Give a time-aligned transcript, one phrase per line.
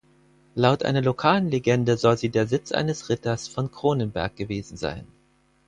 [0.55, 5.05] Laut einer lokalen Legende soll sie der Sitz eines Ritters von Kronenberg gewesen sein.